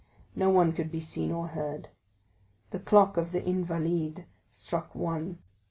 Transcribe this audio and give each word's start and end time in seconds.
No 0.35 0.49
one 0.49 0.73
could 0.73 0.91
be 0.91 0.99
seen 0.99 1.31
or 1.31 1.49
heard. 1.49 1.89
The 2.71 2.79
clock 2.79 3.17
of 3.17 3.33
the 3.33 3.45
Invalides 3.45 4.21
struck 4.51 4.95
one. 4.95 5.37